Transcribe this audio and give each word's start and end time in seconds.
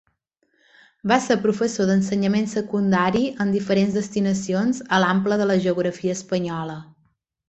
Va 1.11 1.17
ser 1.25 1.35
professor 1.43 1.87
d'ensenyament 1.89 2.47
secundari 2.53 3.21
en 3.45 3.53
diferents 3.55 3.97
destinacions 4.01 4.81
a 4.97 5.01
l'ample 5.05 5.39
de 5.43 5.47
la 5.51 5.59
geografia 5.67 6.17
espanyola. 6.21 6.79